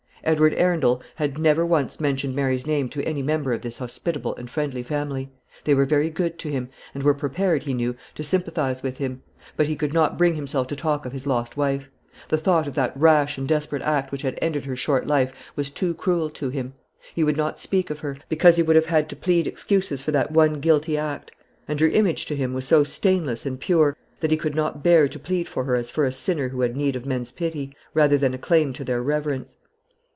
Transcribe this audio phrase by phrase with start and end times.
[0.23, 4.47] Edward Arundel had never once mentioned Mary's name to any member of this hospitable and
[4.51, 5.31] friendly family.
[5.63, 9.23] They were very good to him, and were prepared, he knew, to sympathise with him;
[9.57, 11.89] but he could not bring himself to talk of his lost wife.
[12.29, 15.71] The thought of that rash and desperate act which had ended her short life was
[15.71, 16.75] too cruel to him.
[17.15, 20.11] He would not speak of her, because he would have had to plead excuses for
[20.11, 21.31] that one guilty act;
[21.67, 25.07] and her image to him was so stainless and pure, that he could not bear
[25.07, 28.19] to plead for her as for a sinner who had need of men's pity, rather
[28.19, 29.55] than a claim to their reverence.